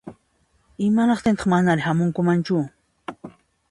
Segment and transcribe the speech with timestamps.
[0.85, 2.57] Imanaqtintaq manari hamunmanchu?